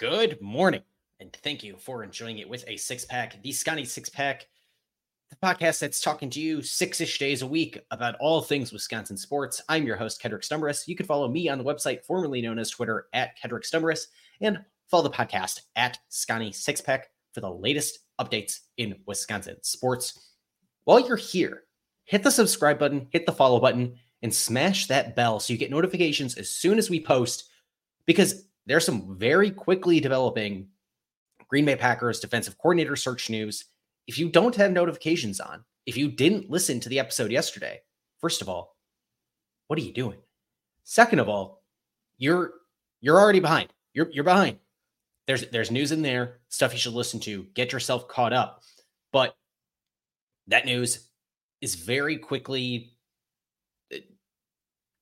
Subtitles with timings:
[0.00, 0.80] Good morning,
[1.20, 4.46] and thank you for enjoying it with a six pack, the Sconnie Six Pack,
[5.28, 9.18] the podcast that's talking to you six ish days a week about all things Wisconsin
[9.18, 9.60] sports.
[9.68, 10.88] I'm your host, Kedrick Stumbris.
[10.88, 14.06] You can follow me on the website formerly known as Twitter at Kedrick Stumbris
[14.40, 20.30] and follow the podcast at Sconnie Six Pack for the latest updates in Wisconsin sports.
[20.84, 21.64] While you're here,
[22.04, 25.70] hit the subscribe button, hit the follow button, and smash that bell so you get
[25.70, 27.50] notifications as soon as we post
[28.06, 30.68] because there's some very quickly developing
[31.48, 33.64] Green Bay Packers defensive coordinator search news.
[34.06, 37.80] If you don't have notifications on, if you didn't listen to the episode yesterday,
[38.20, 38.76] first of all,
[39.66, 40.18] what are you doing?
[40.84, 41.64] Second of all,
[42.16, 42.52] you're
[43.00, 43.70] you're already behind.
[43.92, 44.58] You're you're behind.
[45.26, 48.62] There's there's news in there, stuff you should listen to, get yourself caught up.
[49.12, 49.34] But
[50.46, 51.08] that news
[51.60, 52.92] is very quickly
[53.92, 53.98] uh,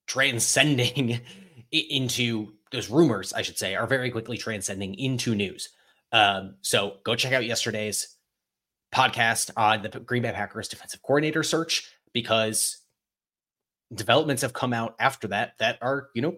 [0.06, 1.20] transcending
[1.70, 5.70] into those rumors, I should say, are very quickly transcending into news.
[6.12, 8.16] Um, so go check out yesterday's
[8.94, 12.78] podcast on the Green Bay Packers defensive coordinator search because
[13.94, 16.36] developments have come out after that that are, you know,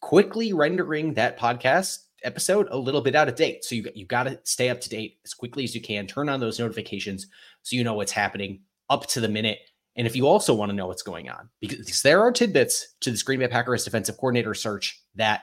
[0.00, 3.64] quickly rendering that podcast episode a little bit out of date.
[3.64, 6.06] So you you got to stay up to date as quickly as you can.
[6.06, 7.26] Turn on those notifications
[7.62, 9.58] so you know what's happening up to the minute.
[9.96, 13.10] And if you also want to know what's going on, because there are tidbits to
[13.10, 15.42] the Green Bay Packers defensive coordinator search that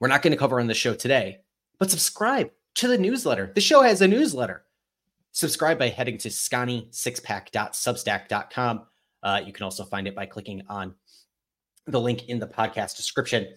[0.00, 1.38] we're not going to cover on the show today,
[1.78, 3.52] but subscribe to the newsletter.
[3.54, 4.64] The show has a newsletter.
[5.32, 8.86] Subscribe by heading to sconnie6pack.substack.com.
[9.22, 10.94] Uh, you can also find it by clicking on
[11.86, 13.48] the link in the podcast description.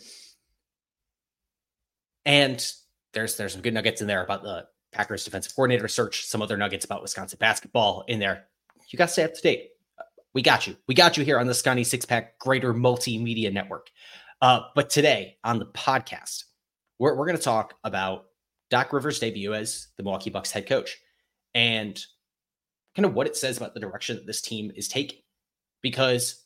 [2.26, 2.66] And
[3.14, 6.58] there's there's some good nuggets in there about the Packers defensive coordinator search, some other
[6.58, 8.48] nuggets about Wisconsin basketball in there.
[8.90, 9.70] You got to stay up to date.
[10.34, 10.76] We got you.
[10.88, 13.90] We got you here on the Sconnie Six Pack Greater Multimedia Network.
[14.42, 16.44] Uh, but today on the podcast,
[17.00, 18.26] we're, we're going to talk about
[18.70, 20.98] Doc Rivers' debut as the Milwaukee Bucks head coach
[21.56, 22.00] and
[22.96, 25.20] kind of what it says about the direction that this team is taking.
[25.82, 26.46] Because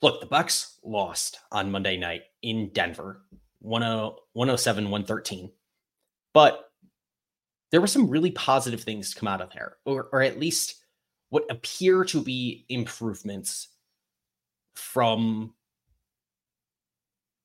[0.00, 3.22] look, the Bucks lost on Monday night in Denver,
[3.60, 5.50] 107 113.
[6.32, 6.64] But
[7.70, 10.76] there were some really positive things to come out of there, or, or at least
[11.30, 13.68] what appear to be improvements
[14.74, 15.54] from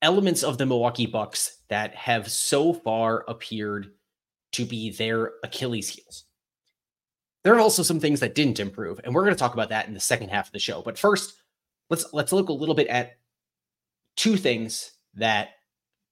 [0.01, 3.91] elements of the Milwaukee Bucks that have so far appeared
[4.51, 6.25] to be their Achilles heels.
[7.43, 9.87] There are also some things that didn't improve, and we're going to talk about that
[9.87, 10.81] in the second half of the show.
[10.81, 11.33] But first,
[11.89, 13.17] let's let's look a little bit at
[14.15, 15.49] two things that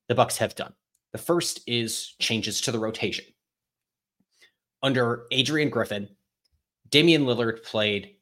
[0.07, 0.73] the Bucks have done.
[1.13, 3.25] The first is changes to the rotation.
[4.83, 6.09] Under Adrian Griffin,
[6.91, 8.15] Damian Lillard played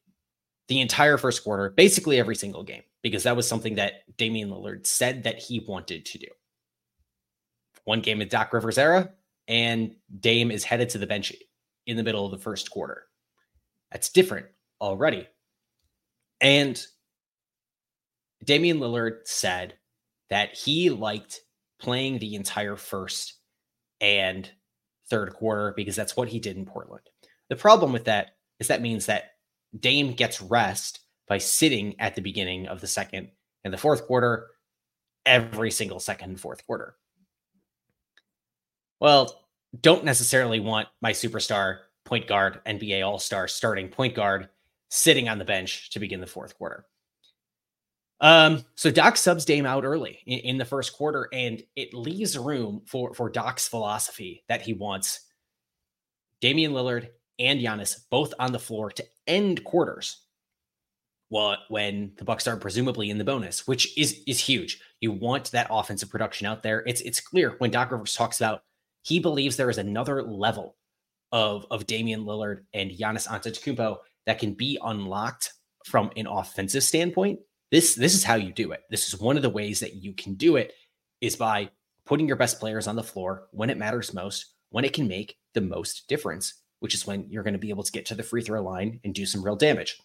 [0.67, 4.85] the entire first quarter, basically every single game, because that was something that Damian Lillard
[4.85, 6.27] said that he wanted to do.
[7.85, 9.11] One game in Doc Rivers era,
[9.47, 11.33] and Dame is headed to the bench
[11.87, 13.05] in the middle of the first quarter.
[13.91, 14.45] That's different
[14.79, 15.27] already.
[16.39, 16.79] And
[18.43, 19.73] Damian Lillard said
[20.29, 21.41] that he liked
[21.79, 23.33] playing the entire first
[23.99, 24.49] and
[25.09, 27.01] third quarter because that's what he did in Portland.
[27.49, 29.31] The problem with that is that means that
[29.77, 33.29] Dame gets rest by sitting at the beginning of the second
[33.63, 34.47] and the fourth quarter
[35.25, 36.95] every single second and fourth quarter.
[38.99, 39.45] Well,
[39.79, 44.49] don't necessarily want my superstar point guard, NBA All Star starting point guard
[44.89, 46.85] sitting on the bench to begin the fourth quarter.
[48.21, 52.37] Um, so Doc subs Dame out early in, in, the first quarter, and it leaves
[52.37, 55.21] room for for Doc's philosophy that he wants
[56.41, 57.09] Damian Lillard
[57.39, 60.21] and Giannis both on the floor to end quarters.
[61.29, 64.81] Well, when the Bucks are presumably in the bonus, which is is huge.
[64.99, 66.83] You want that offensive production out there.
[66.85, 68.63] It's it's clear when Doc Rivers talks about
[69.03, 70.75] he believes there is another level
[71.31, 75.53] of of Damian Lillard and Giannis Antetokounmpo that can be unlocked
[75.85, 77.39] from an offensive standpoint.
[77.71, 78.81] This this is how you do it.
[78.89, 80.73] This is one of the ways that you can do it
[81.21, 81.69] is by
[82.05, 85.37] putting your best players on the floor when it matters most, when it can make
[85.53, 88.23] the most difference which is when you're going to be able to get to the
[88.23, 90.01] free throw line and do some real damage.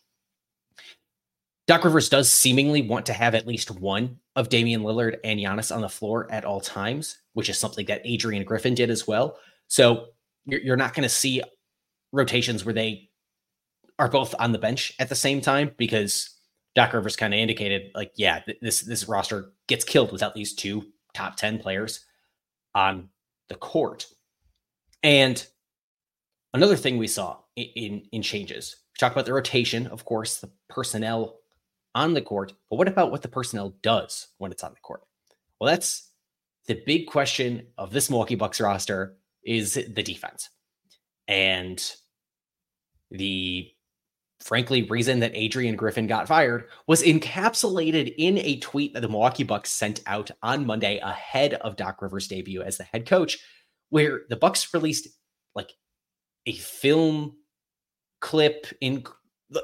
[1.66, 5.74] Doc Rivers does seemingly want to have at least one of Damian Lillard and Giannis
[5.74, 9.38] on the floor at all times, which is something that Adrian Griffin did as well.
[9.68, 10.08] So
[10.44, 11.42] you're, not going to see
[12.12, 13.08] rotations where they
[13.98, 16.36] are both on the bench at the same time because
[16.74, 20.84] Doc Rivers kind of indicated, like, yeah, this this roster gets killed without these two
[21.14, 22.04] top ten players
[22.74, 23.08] on
[23.48, 24.06] the court.
[25.02, 25.46] And
[26.54, 30.48] Another thing we saw in, in, changes, we talked about the rotation, of course, the
[30.68, 31.40] personnel
[31.96, 35.02] on the court, but what about what the personnel does when it's on the court?
[35.60, 36.12] Well, that's
[36.68, 40.48] the big question of this Milwaukee Bucks roster is the defense.
[41.26, 41.84] And
[43.10, 43.68] the
[44.40, 49.42] frankly reason that Adrian Griffin got fired was encapsulated in a tweet that the Milwaukee
[49.42, 53.38] Bucks sent out on Monday ahead of Doc Rivers' debut as the head coach,
[53.88, 55.08] where the Bucks released
[55.56, 55.72] like
[56.46, 57.36] a film
[58.20, 59.04] clip in
[59.54, 59.60] uh,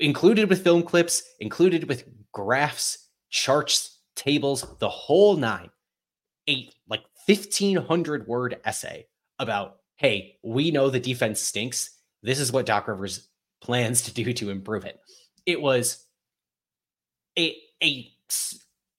[0.00, 5.70] included with film clips, included with graphs, charts, tables, the whole nine.
[6.46, 9.06] Eight like 1500 word essay
[9.38, 11.98] about, hey, we know the defense stinks.
[12.22, 13.28] This is what Doc Rivers
[13.62, 15.00] plans to do to improve it.
[15.46, 16.04] It was
[17.38, 18.10] a, a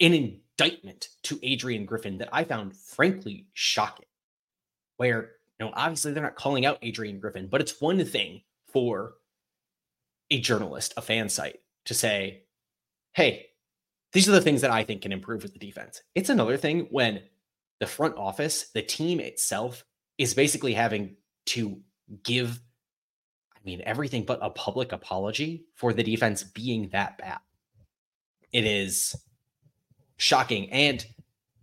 [0.02, 4.06] an indictment to Adrian Griffin that I found frankly shocking.
[4.98, 9.14] Where, know, obviously they're not calling out Adrian Griffin, but it's one thing for
[10.30, 12.44] a journalist, a fan site, to say,
[13.14, 13.48] hey,
[14.12, 16.02] these are the things that I think can improve with the defense.
[16.16, 17.22] It's another thing when
[17.80, 19.86] the front office, the team itself,
[20.18, 21.16] is basically having
[21.48, 21.80] to
[22.24, 22.62] give,
[23.56, 27.40] I mean, everything but a public apology for the defense being that bad.
[28.52, 29.16] It is
[30.18, 30.72] shocking.
[30.72, 31.06] And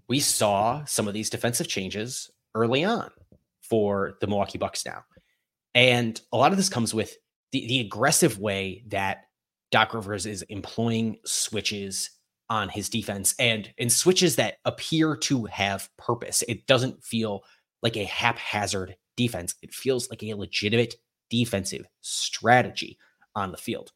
[0.08, 3.10] we saw some of these defensive changes early on
[3.72, 5.02] for the Milwaukee Bucks now.
[5.74, 7.16] And a lot of this comes with
[7.52, 9.22] the, the aggressive way that
[9.70, 12.10] Doc Rivers is employing switches
[12.50, 16.44] on his defense and and switches that appear to have purpose.
[16.46, 17.44] It doesn't feel
[17.82, 19.54] like a haphazard defense.
[19.62, 20.96] It feels like a legitimate
[21.30, 22.98] defensive strategy
[23.34, 23.90] on the field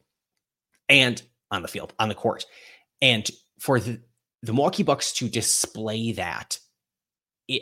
[0.89, 1.21] and
[1.51, 2.47] on the field, on the court.
[2.99, 4.01] And for the,
[4.41, 6.57] the Milwaukee Bucks to display that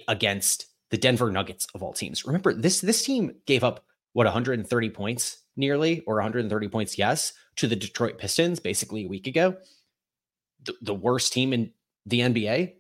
[0.07, 2.25] against the Denver Nuggets of all teams.
[2.25, 7.67] Remember, this this team gave up what 130 points nearly or 130 points, yes, to
[7.67, 9.57] the Detroit Pistons basically a week ago.
[10.63, 11.71] The, the worst team in
[12.05, 12.73] the NBA.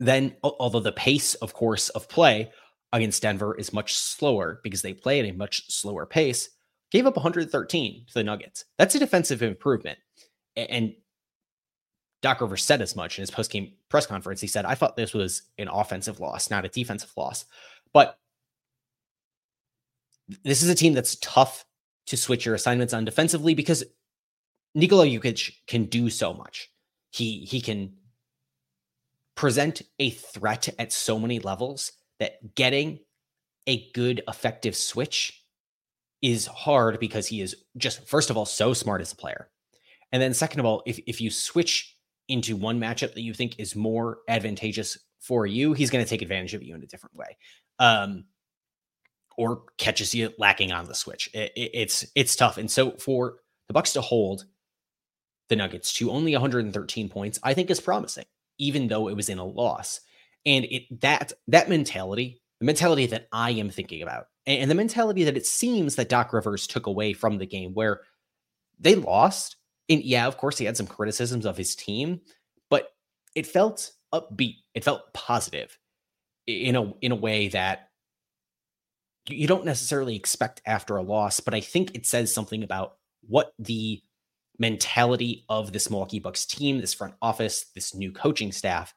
[0.00, 2.50] Then, although the pace, of course, of play
[2.92, 6.48] against Denver is much slower because they play at a much slower pace,
[6.90, 8.64] gave up 113 to the Nuggets.
[8.78, 9.98] That's a defensive improvement.
[10.56, 10.94] And
[12.22, 14.40] Doc Rivers said as much in his post-game press conference.
[14.40, 17.44] He said, I thought this was an offensive loss, not a defensive loss.
[17.92, 18.18] But
[20.44, 21.64] this is a team that's tough
[22.06, 23.84] to switch your assignments on defensively because
[24.74, 26.70] Nikola Jokic can do so much.
[27.10, 27.94] He he can
[29.34, 33.00] present a threat at so many levels that getting
[33.66, 35.44] a good effective switch
[36.22, 39.48] is hard because he is just first of all so smart as a player.
[40.12, 41.96] And then second of all, if if you switch
[42.28, 46.22] into one matchup that you think is more advantageous for you, he's going to take
[46.22, 47.36] advantage of you in a different way.
[47.78, 48.24] Um,
[49.36, 51.30] or catches you lacking on the switch.
[51.32, 52.58] It, it, it's it's tough.
[52.58, 53.36] And so for
[53.68, 54.44] the Bucks to hold
[55.48, 58.24] the Nuggets to only 113 points, I think is promising,
[58.58, 60.00] even though it was in a loss.
[60.44, 64.74] And it that that mentality, the mentality that I am thinking about, and, and the
[64.74, 68.00] mentality that it seems that Doc Rivers took away from the game, where
[68.78, 69.56] they lost.
[69.92, 72.22] And yeah, of course, he had some criticisms of his team,
[72.70, 72.88] but
[73.34, 74.56] it felt upbeat.
[74.74, 75.78] It felt positive
[76.46, 77.90] in a in a way that
[79.28, 82.96] you don't necessarily expect after a loss, but I think it says something about
[83.28, 84.02] what the
[84.58, 88.94] mentality of this Milwaukee Bucks team, this front office, this new coaching staff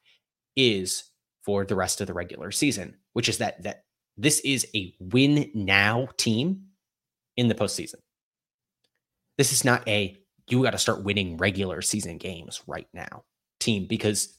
[0.56, 1.04] is
[1.44, 3.84] for the rest of the regular season, which is that that
[4.16, 6.62] this is a win now team
[7.36, 8.00] in the postseason.
[9.36, 10.16] This is not a
[10.48, 13.24] you got to start winning regular season games right now
[13.58, 14.38] team because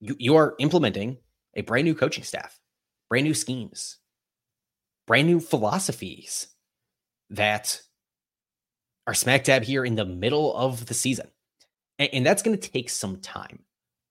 [0.00, 1.18] you, you are implementing
[1.54, 2.58] a brand new coaching staff,
[3.08, 3.98] brand new schemes,
[5.06, 6.48] brand new philosophies
[7.30, 7.80] that
[9.06, 11.28] are smack dab here in the middle of the season.
[11.98, 13.60] And, and that's going to take some time.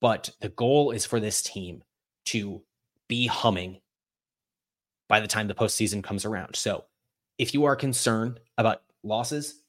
[0.01, 1.83] But the goal is for this team
[2.25, 2.61] to
[3.07, 3.79] be humming
[5.07, 6.55] by the time the postseason comes around.
[6.55, 6.85] So
[7.37, 9.62] if you are concerned about losses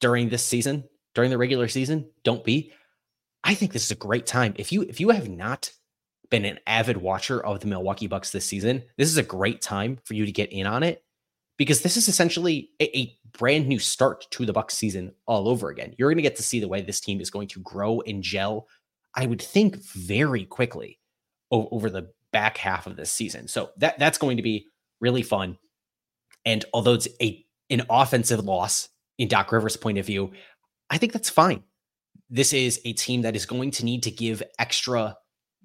[0.00, 0.84] during this season,
[1.14, 2.72] during the regular season, don't be.
[3.42, 4.54] I think this is a great time.
[4.56, 5.70] If you if you have not
[6.30, 9.98] been an avid watcher of the Milwaukee Bucks this season, this is a great time
[10.04, 11.04] for you to get in on it
[11.56, 15.68] because this is essentially a, a brand new start to the Bucks season all over
[15.68, 15.94] again.
[15.98, 18.22] You're going to get to see the way this team is going to grow and
[18.22, 18.66] gel.
[19.14, 20.98] I would think very quickly
[21.50, 23.46] o- over the back half of this season.
[23.46, 24.66] So that that's going to be
[25.00, 25.58] really fun.
[26.44, 30.32] And although it's a an offensive loss in Doc Rivers' point of view,
[30.90, 31.62] I think that's fine.
[32.30, 35.16] This is a team that is going to need to give extra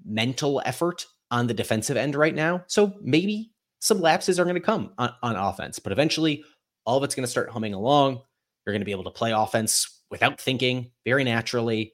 [0.05, 2.63] mental effort on the defensive end right now.
[2.67, 6.43] So maybe some lapses are going to come on, on offense, but eventually
[6.85, 8.21] all of it's going to start humming along.
[8.65, 11.93] You're going to be able to play offense without thinking very naturally.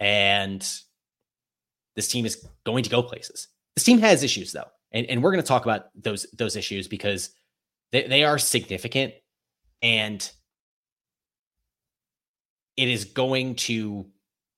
[0.00, 0.66] And
[1.96, 3.48] this team is going to go places.
[3.74, 6.88] This team has issues though, and, and we're going to talk about those those issues
[6.88, 7.30] because
[7.92, 9.14] they, they are significant,
[9.82, 10.30] and
[12.78, 14.06] it is going to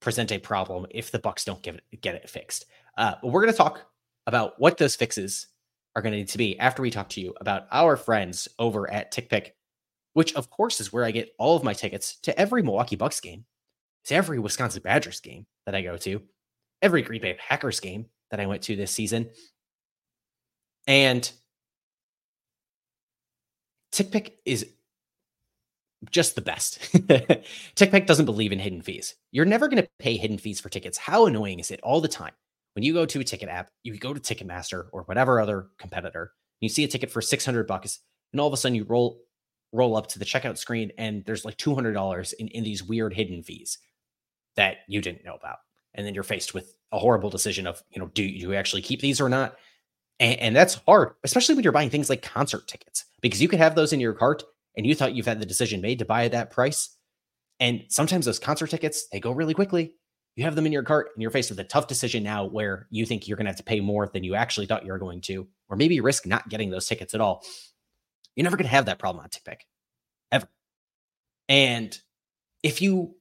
[0.01, 2.67] present a problem if the Bucks don't it get it fixed.
[2.99, 3.91] Uh, but we're going to talk
[4.27, 5.47] about what those fixes
[5.97, 8.91] are going to need to be after we talk to you about our friends over
[8.93, 9.53] at TickPick,
[10.13, 13.21] which of course is where I get all of my tickets to every Milwaukee Bucks
[13.21, 13.47] game,
[14.05, 16.21] to every Wisconsin Badgers game that I go to,
[16.83, 19.31] every Green Bay Packers game that I went to this season.
[20.87, 21.31] And
[23.93, 24.67] TickPick is
[26.11, 26.81] just the best.
[27.77, 29.15] TickPick doesn't believe in hidden fees.
[29.33, 30.97] You're never going to pay hidden fees for tickets.
[30.97, 32.33] How annoying is it all the time?
[32.75, 36.33] When you go to a ticket app, you go to Ticketmaster or whatever other competitor,
[36.61, 38.01] you see a ticket for 600 bucks,
[38.33, 39.21] and all of a sudden you roll
[39.73, 43.41] roll up to the checkout screen and there's like $200 in, in these weird hidden
[43.41, 43.79] fees
[44.57, 45.59] that you didn't know about.
[45.95, 49.01] And then you're faced with a horrible decision of, you know, do you actually keep
[49.01, 49.57] these or not?
[50.19, 53.61] And, and that's hard, especially when you're buying things like concert tickets, because you could
[53.61, 54.43] have those in your cart
[54.77, 56.97] and you thought you've had the decision made to buy at that price.
[57.59, 59.95] And sometimes those concert tickets, they go really quickly.
[60.37, 62.87] You have them in your cart and you're faced with a tough decision now where
[62.91, 64.99] you think you're going to have to pay more than you actually thought you were
[64.99, 67.45] going to, or maybe risk not getting those tickets at all.
[68.37, 69.63] You're never going to have that problem on TickPick
[70.33, 70.49] ever.
[71.49, 71.99] And
[72.63, 73.17] if you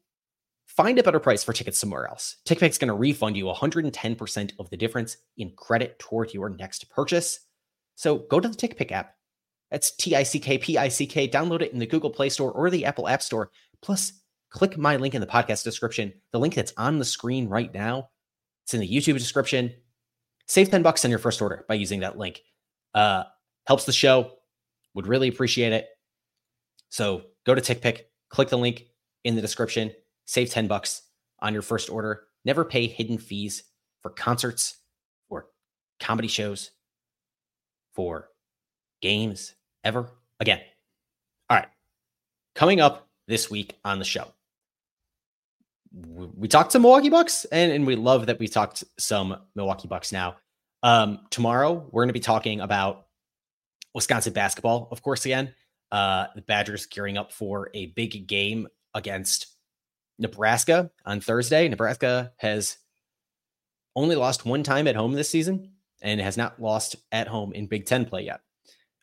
[0.68, 4.70] find a better price for tickets somewhere else, TickPick's going to refund you 110% of
[4.70, 7.40] the difference in credit toward your next purchase.
[7.96, 9.16] So go to the TickPick app,
[9.72, 11.28] that's T I C K P I C K.
[11.28, 13.52] Download it in the Google Play Store or the Apple App Store.
[13.82, 14.14] Plus,
[14.50, 18.10] click my link in the podcast description, the link that's on the screen right now.
[18.66, 19.74] It's in the YouTube description.
[20.48, 22.42] Save 10 bucks on your first order by using that link.
[22.94, 23.24] Uh,
[23.68, 24.32] helps the show.
[24.96, 25.88] Would really appreciate it.
[26.90, 28.86] So go to TickPick, click the link
[29.24, 29.92] in the description,
[30.26, 31.04] save 10 bucks
[31.40, 32.24] on your first order.
[32.46, 33.64] Never pay hidden fees
[34.02, 34.78] for concerts,
[35.30, 35.48] or
[36.00, 36.72] comedy shows,
[37.94, 38.30] for
[39.02, 40.10] games, ever
[40.40, 40.62] again.
[41.50, 41.68] All right.
[42.56, 44.34] Coming up this week on the show,
[46.36, 50.12] we talked to Milwaukee Bucks, and, and we love that we talked some Milwaukee Bucks
[50.12, 50.36] now.
[50.84, 53.08] Um, tomorrow, we're going to be talking about
[53.94, 55.54] Wisconsin basketball, of course, again.
[55.92, 59.48] Uh, the Badgers gearing up for a big game against
[60.20, 61.68] Nebraska on Thursday.
[61.68, 62.78] Nebraska has
[63.96, 65.72] only lost one time at home this season
[66.02, 68.42] and has not lost at home in Big Ten play yet.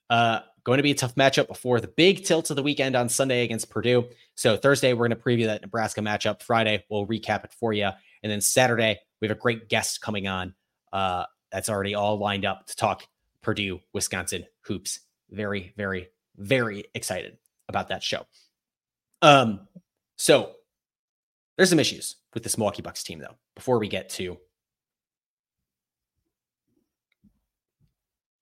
[0.09, 3.09] Uh, going to be a tough matchup before the big tilt of the weekend on
[3.09, 4.09] Sunday against Purdue.
[4.35, 6.43] So Thursday, we're going to preview that Nebraska matchup.
[6.43, 7.89] Friday, we'll recap it for you.
[8.23, 10.55] And then Saturday, we have a great guest coming on
[10.93, 13.07] uh, that's already all lined up to talk
[13.43, 15.01] Purdue, Wisconsin hoops.
[15.31, 18.27] Very, very, very excited about that show.
[19.23, 19.69] Um,
[20.17, 20.53] so
[21.57, 24.37] there's some issues with this Milwaukee Bucks team, though, before we get to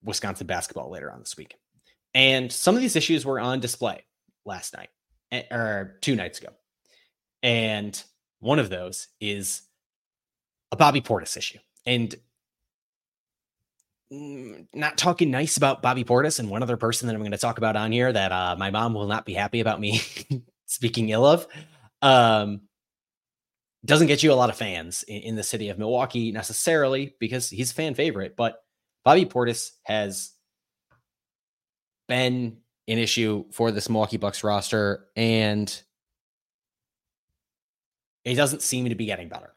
[0.05, 1.55] Wisconsin basketball later on this week.
[2.13, 4.03] And some of these issues were on display
[4.45, 4.89] last night
[5.31, 6.49] eh, or two nights ago.
[7.43, 8.01] And
[8.39, 9.63] one of those is
[10.71, 11.59] a Bobby Portis issue.
[11.85, 12.15] And
[14.11, 17.37] mm, not talking nice about Bobby Portis and one other person that I'm going to
[17.37, 20.01] talk about on here that uh, my mom will not be happy about me
[20.65, 21.47] speaking ill of.
[22.01, 22.61] Um,
[23.83, 27.49] doesn't get you a lot of fans in, in the city of Milwaukee necessarily because
[27.49, 28.64] he's a fan favorite, but
[29.05, 30.33] Bobby Portis has
[32.07, 32.57] been
[32.87, 35.81] an issue for this Milwaukee Bucks roster, and
[38.23, 39.53] it doesn't seem to be getting better.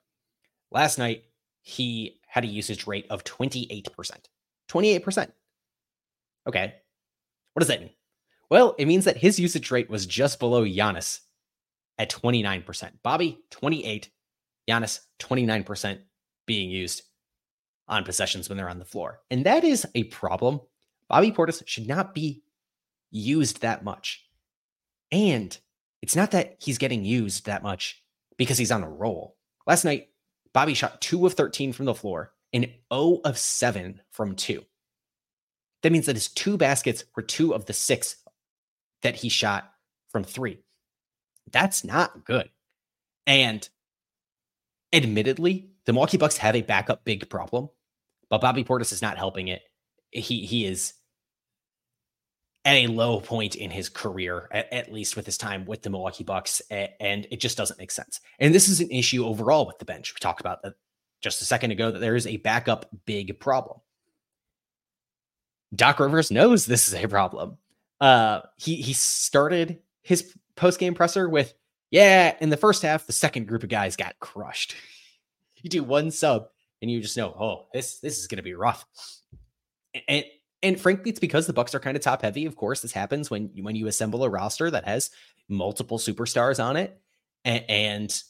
[0.71, 1.25] Last night,
[1.63, 3.85] he had a usage rate of 28%.
[4.69, 5.33] 28%.
[6.47, 6.75] Okay.
[7.55, 7.91] What does that mean?
[8.51, 11.21] Well, it means that his usage rate was just below Giannis
[11.97, 12.91] at 29%.
[13.03, 14.11] Bobby, 28.
[14.69, 16.01] Giannis, 29%
[16.47, 17.03] being used
[17.89, 19.21] on possessions when they're on the floor.
[19.31, 20.61] And that is a problem
[21.09, 22.43] Bobby Portis should not be
[23.11, 24.27] used that much.
[25.11, 25.57] And
[26.03, 28.03] it's not that he's getting used that much
[28.37, 29.37] because he's on a roll.
[29.67, 30.09] Last night,
[30.53, 34.63] Bobby shot 2 of 13 from the floor and 0 of 7 from 2.
[35.83, 38.17] That means that his two baskets were two of the six
[39.03, 39.73] that he shot
[40.11, 40.59] from three.
[41.53, 42.51] That's not good.
[43.27, 43.67] And
[44.93, 47.69] admittedly, the Milwaukee Bucks have a backup big problem,
[48.31, 49.63] but Bobby Portis is not helping it.
[50.11, 50.95] He he is
[52.65, 55.89] at a low point in his career, at, at, least with his time with the
[55.89, 58.21] Milwaukee Bucks, and it just doesn't make sense.
[58.39, 60.13] And this is an issue overall with the bench.
[60.15, 60.75] We talked about that
[61.23, 63.81] just a second ago that there is a backup big problem.
[65.75, 67.59] Doc Rivers knows this is a problem.
[68.01, 71.55] Uh, he he started his post game presser with,
[71.91, 74.75] "Yeah, in the first half, the second group of guys got crushed."
[75.63, 76.49] you do one sub,
[76.81, 78.85] and you just know, oh, this this is going to be rough.
[80.07, 80.25] And
[80.63, 82.47] and frankly, it's because the Bucks are kind of top heavy.
[82.47, 85.11] Of course, this happens when you, when you assemble a roster that has
[85.49, 87.01] multiple superstars on it,
[87.45, 88.23] and, and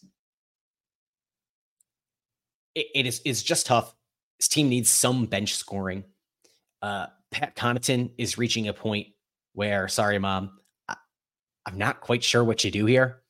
[2.75, 3.95] it, it is it's just tough.
[4.39, 6.05] This team needs some bench scoring.
[6.81, 9.09] Uh, Pat Connaughton is reaching a point
[9.53, 10.95] where, sorry, mom, I,
[11.67, 13.23] I'm not quite sure what you do here.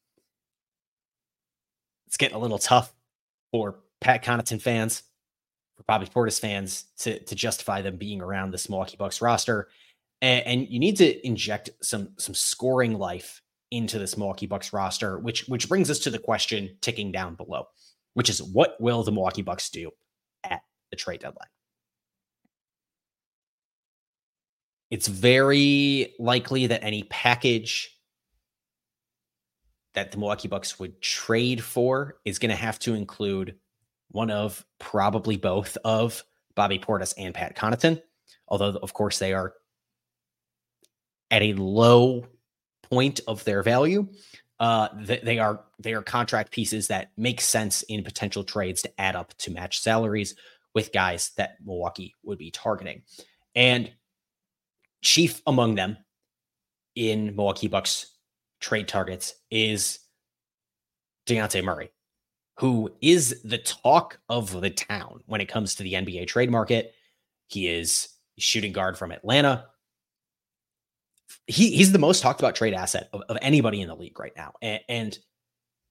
[2.06, 2.92] It's getting a little tough
[3.52, 5.02] for Pat Connaughton fans,
[5.78, 9.68] for Bobby Portis fans to to justify them being around this Milwaukee Bucks roster,
[10.20, 15.18] and, and you need to inject some some scoring life into this Milwaukee Bucks roster,
[15.18, 17.68] which which brings us to the question ticking down below,
[18.14, 19.92] which is what will the Milwaukee Bucks do
[20.42, 21.46] at the trade deadline?
[24.90, 27.94] It's very likely that any package
[29.94, 33.56] that the Milwaukee Bucks would trade for is going to have to include
[34.10, 36.24] one of probably both of
[36.54, 38.00] Bobby Portis and Pat Connaughton,
[38.48, 39.54] although of course they are
[41.30, 42.26] at a low
[42.82, 44.08] point of their value.
[44.60, 44.88] Uh,
[45.22, 49.32] they are they are contract pieces that make sense in potential trades to add up
[49.38, 50.34] to match salaries
[50.74, 53.02] with guys that Milwaukee would be targeting.
[53.54, 53.92] And
[55.02, 55.96] chief among them
[56.96, 58.16] in Milwaukee Bucks
[58.60, 60.00] trade targets is
[61.26, 61.90] Dejounte Murray,
[62.58, 66.92] who is the talk of the town when it comes to the NBA trade market.
[67.46, 69.66] He is shooting guard from Atlanta.
[71.46, 74.32] He, he's the most talked about trade asset of, of anybody in the league right
[74.36, 74.54] now.
[74.60, 75.18] And, and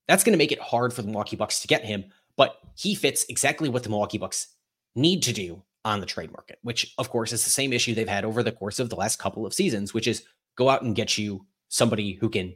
[0.09, 2.05] that's going to make it hard for the Milwaukee Bucks to get him,
[2.35, 4.47] but he fits exactly what the Milwaukee Bucks
[4.93, 8.09] need to do on the trade market, which of course is the same issue they've
[8.09, 10.23] had over the course of the last couple of seasons, which is
[10.57, 12.53] go out and get you somebody who can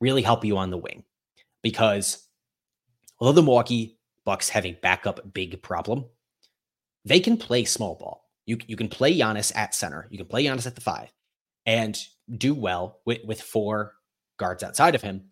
[0.00, 1.02] really help you on the wing.
[1.62, 2.28] Because
[3.20, 6.06] although the Milwaukee Bucks have a backup big problem,
[7.04, 8.30] they can play small ball.
[8.46, 10.06] You, you can play Giannis at center.
[10.10, 11.12] You can play Giannis at the five
[11.66, 11.98] and
[12.36, 13.94] do well with, with four
[14.38, 15.30] guards outside of him.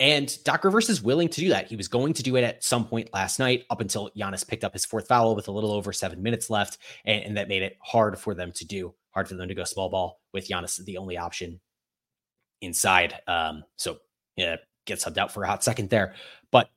[0.00, 1.68] And Doc Rivers is willing to do that.
[1.68, 4.64] He was going to do it at some point last night, up until Giannis picked
[4.64, 6.78] up his fourth foul with a little over seven minutes left.
[7.04, 9.64] And, and that made it hard for them to do, hard for them to go
[9.64, 11.60] small ball with Giannis the only option
[12.60, 13.14] inside.
[13.28, 13.98] Um, so
[14.36, 16.14] yeah, get subbed out for a hot second there.
[16.50, 16.70] But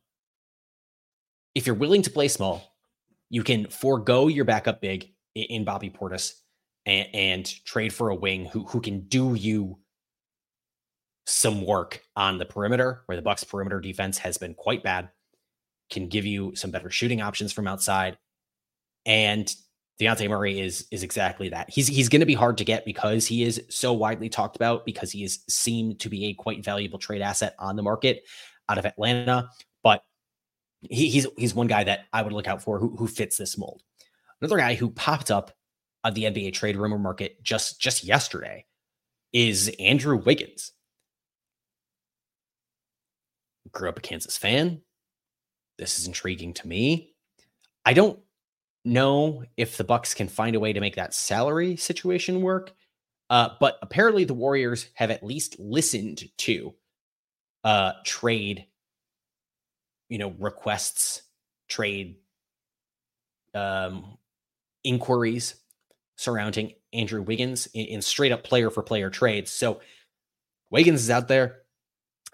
[1.56, 2.76] if you're willing to play small,
[3.30, 6.34] you can forego your backup big in, Bobby Portis
[6.86, 9.78] and, and trade for a wing who who can do you
[11.26, 15.10] some work on the perimeter where the Bucks perimeter defense has been quite bad,
[15.90, 18.18] can give you some better shooting options from outside.
[19.06, 19.54] And
[20.00, 21.70] Dejounte Murray is is exactly that.
[21.70, 24.86] He's he's going to be hard to get because he is so widely talked about
[24.86, 28.24] because he is seemed to be a quite valuable trade asset on the market
[28.70, 29.50] out of Atlanta.
[29.84, 30.04] But
[30.82, 33.58] he, he's he's one guy that I would look out for who who fits this
[33.58, 33.82] mold.
[34.40, 35.52] Another guy who popped up
[36.04, 38.66] on the NBA trade rumor market just just yesterday
[39.34, 40.74] is Andrew Wiggins
[43.72, 44.82] grew up a Kansas fan.
[45.78, 47.14] This is intriguing to me.
[47.86, 48.20] I don't
[48.88, 52.74] know if the Bucks can find a way to make that salary situation work.
[53.30, 56.74] Uh, but apparently the Warriors have at least listened to
[57.64, 58.66] uh, trade,
[60.10, 61.24] you know, requests,
[61.68, 62.16] trade
[63.54, 64.18] um,
[64.84, 65.56] inquiries
[66.16, 69.52] surrounding Andrew Wiggins in, in straight up player for player trades.
[69.52, 69.82] So
[70.70, 71.60] Wiggins is out there.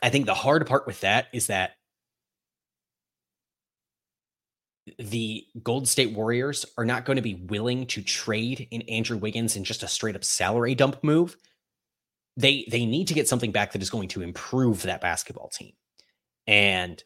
[0.01, 1.71] I think the hard part with that is that
[4.99, 9.55] the Gold State Warriors are not going to be willing to trade in Andrew Wiggins
[9.55, 11.37] in just a straight up salary dump move.
[12.35, 15.73] They they need to get something back that is going to improve that basketball team.
[16.47, 17.01] And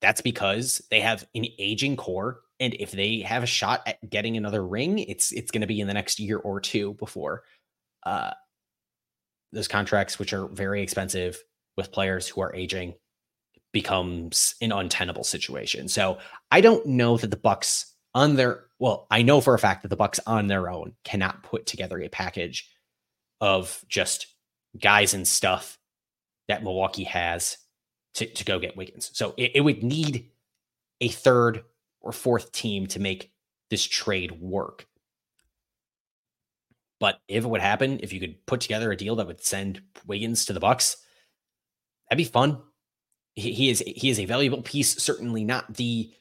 [0.00, 4.36] that's because they have an aging core and if they have a shot at getting
[4.36, 7.42] another ring, it's it's going to be in the next year or two before
[8.04, 8.32] uh
[9.52, 11.38] those contracts which are very expensive
[11.76, 12.94] with players who are aging
[13.72, 15.88] becomes an untenable situation.
[15.88, 16.18] So
[16.50, 19.88] I don't know that the Bucks on their well, I know for a fact that
[19.88, 22.70] the Bucks on their own cannot put together a package
[23.40, 24.26] of just
[24.80, 25.78] guys and stuff
[26.46, 27.58] that Milwaukee has
[28.14, 29.10] to, to go get Wiggins.
[29.14, 30.30] So it, it would need
[31.00, 31.64] a third
[32.00, 33.32] or fourth team to make
[33.70, 34.86] this trade work.
[37.00, 39.82] But if it would happen, if you could put together a deal that would send
[40.06, 40.96] Wiggins to the Bucks,
[42.08, 42.60] that'd be fun.
[43.38, 44.96] He, is he is a valuable piece.
[44.96, 46.12] Certainly not the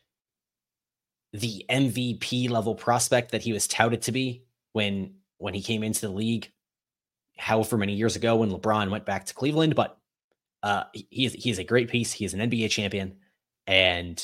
[1.33, 6.01] the MVP level prospect that he was touted to be when when he came into
[6.01, 6.51] the league,
[7.37, 9.75] however many years ago when LeBron went back to Cleveland.
[9.75, 9.97] But
[10.61, 12.11] uh, he is he is a great piece.
[12.11, 13.17] He is an NBA champion,
[13.65, 14.23] and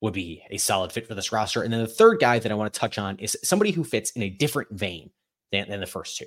[0.00, 1.62] would be a solid fit for this roster.
[1.62, 4.10] And then the third guy that I want to touch on is somebody who fits
[4.10, 5.10] in a different vein
[5.50, 6.26] than, than the first two.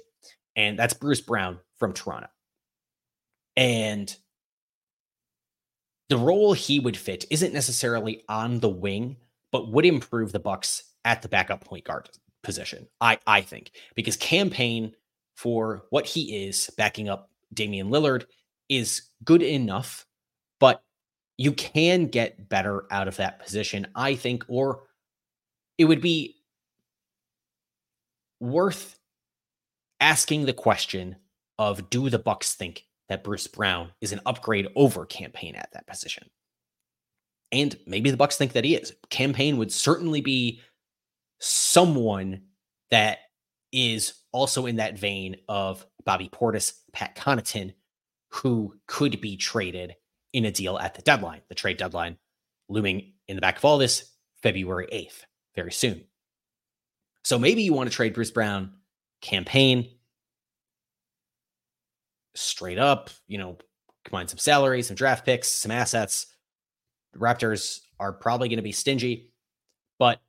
[0.56, 2.30] And that's Bruce Brown from Toronto.
[3.56, 4.15] And
[6.10, 9.17] the role he would fit isn't necessarily on the wing,
[9.52, 12.10] but would improve the Bucks at the backup point guard
[12.43, 12.88] position.
[13.02, 14.93] I I think because Cam Payne
[15.36, 18.26] for what he is backing up Damian Lillard
[18.70, 20.06] is good enough,
[20.60, 20.82] but
[21.38, 24.84] you can get better out of that position, I think, or
[25.78, 26.38] it would be
[28.39, 28.98] worth
[30.00, 31.15] asking the question
[31.60, 35.70] of do the Bucks think that Bruce Brown is an upgrade over Cam Payne at
[35.74, 36.30] that position?
[37.52, 38.93] And maybe the Bucks think that he is.
[39.10, 40.62] Cam Payne would certainly be
[41.39, 42.41] someone
[42.91, 43.20] that
[43.72, 47.74] is also in that vein of Bobby Portis, Pat Connaughton,
[48.30, 49.96] who could be traded
[50.34, 51.41] in a deal at the deadline.
[51.50, 52.17] The trade deadline
[52.70, 55.24] looming in the back of all this, February 8th,
[55.56, 56.04] very soon.
[57.24, 58.74] So maybe you want to trade Bruce Brown,
[59.22, 59.89] Cam Payne,
[62.38, 63.58] straight up, you know,
[64.06, 66.28] combine some salary, some draft picks, some assets.
[67.13, 69.30] The Raptors are probably going to be stingy,
[70.00, 70.19] but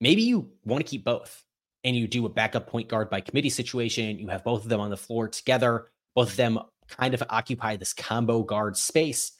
[0.00, 1.44] maybe you want to keep both
[1.84, 4.18] and you do a backup point guard by committee situation.
[4.18, 5.88] You have both of them on the floor together.
[6.14, 9.32] Both of them kind of occupy this combo guard space.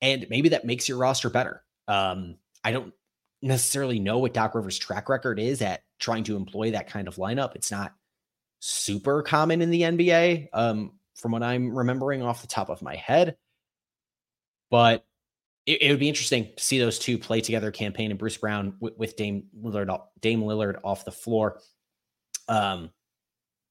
[0.00, 1.62] And maybe that makes your roster better.
[1.86, 2.92] Um, I don't
[3.42, 7.16] necessarily know what Doc Rivers' track record is at trying to employ that kind of
[7.16, 7.54] lineup.
[7.54, 7.94] It's not
[8.64, 12.96] super common in the NBA, um, from what I'm remembering off the top of my
[12.96, 13.36] head.
[14.70, 15.04] But
[15.66, 18.38] it, it, would be interesting to see those two play together, Cam Payne and Bruce
[18.38, 21.60] Brown with, with Dame Lillard, Dame Lillard off the floor.
[22.48, 22.90] Um,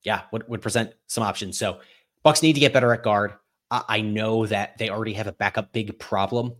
[0.04, 1.58] yeah, would, would present some options.
[1.58, 1.80] So
[2.22, 3.34] Bucks need to get better at guard.
[3.72, 6.54] I, I know that they already have a backup big problem,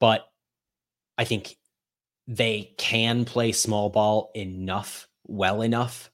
[0.00, 0.26] but
[1.16, 1.56] I think
[2.26, 6.10] they can play small ball enough, well enough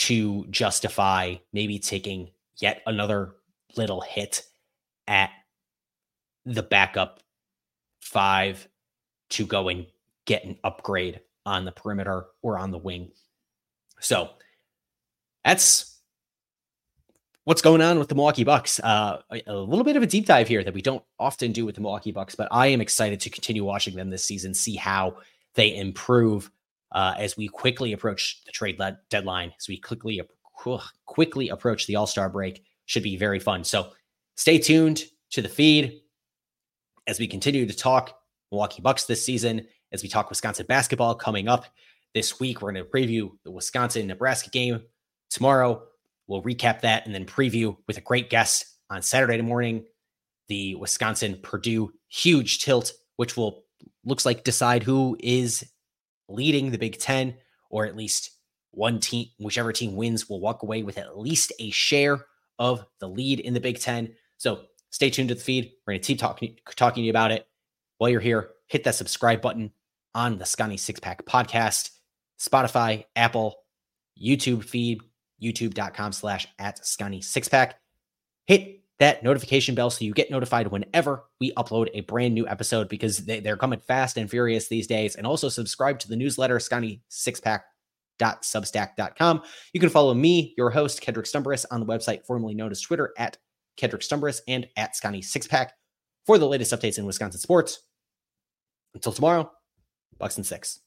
[0.00, 3.34] to justify maybe taking yet another
[3.76, 4.42] little hit
[5.06, 5.30] at
[6.46, 7.20] the backup
[8.00, 8.66] five
[9.28, 9.86] to go and
[10.24, 13.10] get an upgrade on the perimeter or on the wing.
[14.00, 14.30] So
[15.44, 16.00] that's
[17.44, 18.80] what's going on with the Milwaukee Bucks.
[18.80, 21.66] Uh, a, a, little bit of a deep dive here that we don't often do
[21.66, 24.76] with the Milwaukee Bucks, but I am excited to continue watching them this season, see
[24.76, 25.18] how
[25.56, 26.50] they improve
[26.92, 30.20] uh, as we quickly approach the trade le- deadline, as we quickly
[31.06, 32.62] quickly approach the All Star break.
[32.86, 33.64] Should be very fun.
[33.64, 33.92] So
[34.36, 36.00] stay tuned to the feed
[37.06, 38.18] as we continue to talk
[38.50, 41.66] Milwaukee Bucks this season, as we talk Wisconsin basketball coming up
[42.14, 42.60] this week.
[42.60, 44.82] We're going to preview the Wisconsin Nebraska game
[45.30, 45.82] tomorrow.
[46.26, 49.84] We'll recap that and then preview with a great guest on Saturday morning
[50.48, 53.62] the Wisconsin Purdue huge tilt, which will
[54.04, 55.64] looks like decide who is
[56.30, 57.34] leading the Big Ten,
[57.70, 58.30] or at least
[58.72, 62.24] one team, whichever team wins, will walk away with at least a share
[62.58, 64.14] of the lead in the Big Ten.
[64.36, 65.72] So stay tuned to the feed.
[65.86, 67.46] We're going to keep talking talking to you about it.
[67.98, 69.72] While you're here, hit that subscribe button
[70.14, 71.90] on the Sconnie Six Pack Podcast.
[72.38, 73.56] Spotify, Apple,
[74.20, 75.02] YouTube feed,
[75.42, 77.78] youtube.com slash at Sconnie Six Pack.
[78.46, 82.88] Hit that notification bell so you get notified whenever we upload a brand new episode
[82.88, 85.16] because they, are coming fast and furious these days.
[85.16, 87.64] And also subscribe to the newsletter, Sconnie Six Pack.
[88.20, 89.40] Substack.com.
[89.72, 93.14] You can follow me, your host, Kedrick Stumbris, on the website formerly known as Twitter
[93.16, 93.38] at
[93.78, 95.70] Kedrick Stumbris and at Sconnie Sixpack
[96.26, 97.82] for the latest updates in Wisconsin sports.
[98.92, 99.50] Until tomorrow,
[100.18, 100.80] Bucks and six.